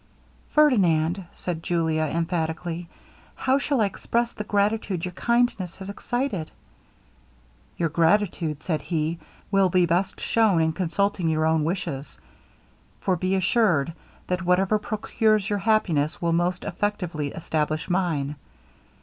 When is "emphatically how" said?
2.05-3.59